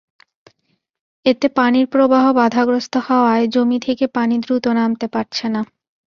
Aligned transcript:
এতে 1.25 1.47
পানির 1.49 1.85
প্রবাহ 1.87 2.23
বাধাগ্রস্ত 2.33 2.93
হওয়ায় 3.07 3.45
জমি 3.47 3.77
থেকে 3.79 4.05
পানি 4.07 4.35
দ্রুত 4.39 4.65
নামতে 4.79 5.07
পারছে 5.07 5.45
না। 5.49 5.61